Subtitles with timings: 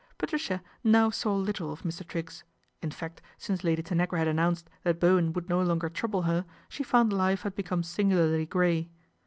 [0.17, 2.03] Patricia now saw little of Mr.
[2.03, 2.43] Triggs,
[2.81, 6.81] in fact since Lady Tanagra had announced that Bowen would no longer trouble her, she
[6.81, 8.89] found life had become singularly grey.